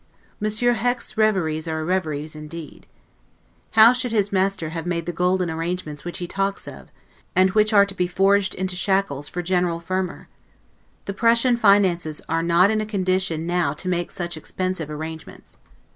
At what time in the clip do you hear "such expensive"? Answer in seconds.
14.09-14.89